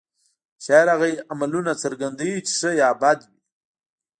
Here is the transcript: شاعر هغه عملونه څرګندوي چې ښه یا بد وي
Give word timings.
شاعر 0.63 0.87
هغه 0.93 1.09
عملونه 1.33 1.71
څرګندوي 1.83 2.37
چې 2.47 2.53
ښه 2.59 2.71
یا 2.81 2.89
بد 3.01 3.19
وي 3.29 3.35